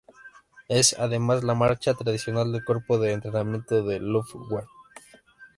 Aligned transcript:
Es, 0.67 0.95
además, 0.97 1.43
la 1.43 1.53
marcha 1.53 1.93
tradicional 1.93 2.51
del 2.51 2.65
cuerpo 2.65 2.97
de 2.97 3.11
entrenamiento 3.11 3.83
de 3.83 3.99
la 3.99 4.07
Luftwaffe. 4.13 4.67